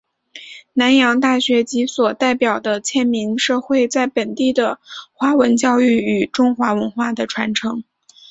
[0.73, 4.79] 南洋大学及其所代表是迁民社会在本地的
[5.13, 7.83] 华文教育与中华文化的传承。